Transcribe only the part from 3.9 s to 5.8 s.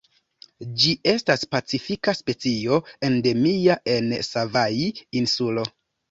en Savaii-Insulo.